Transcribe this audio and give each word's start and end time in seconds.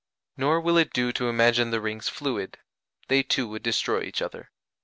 Nor 0.35 0.59
will 0.61 0.77
it 0.79 0.93
do 0.93 1.11
to 1.11 1.29
imagine 1.29 1.69
the 1.69 1.79
rings 1.79 2.09
fluid; 2.09 2.57
they 3.07 3.21
too 3.21 3.47
would 3.49 3.61
destroy 3.61 4.01
each 4.01 4.19
other. 4.23 4.49